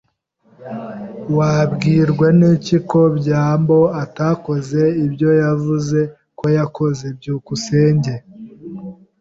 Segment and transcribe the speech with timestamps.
[1.37, 5.99] Wabwirwa n'iki ko byambo atakoze ibyo yavuze
[6.39, 7.05] ko yakoze?
[7.17, 8.13] byukusenge